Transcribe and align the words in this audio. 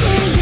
see 0.00 0.34
you. 0.34 0.39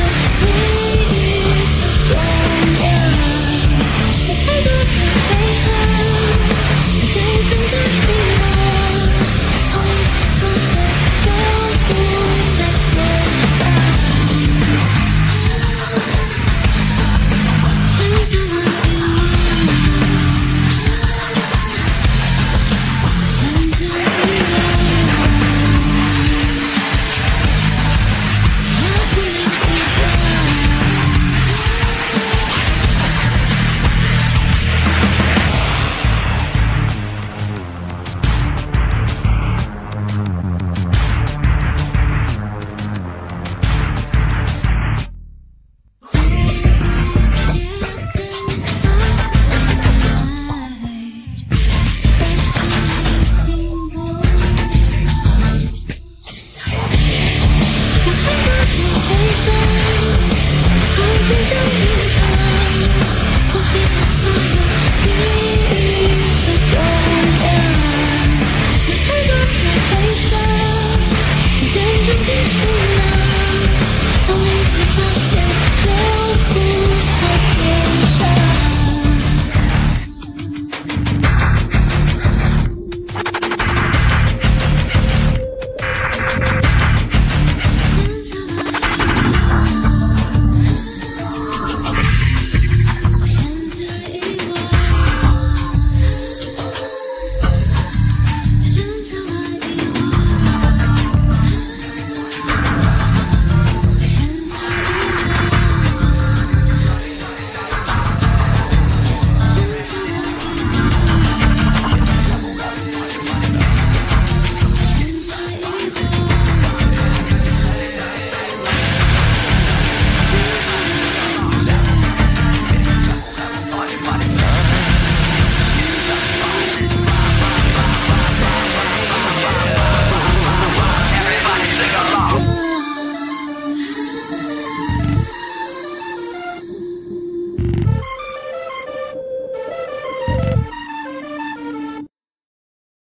She's 61.28 61.77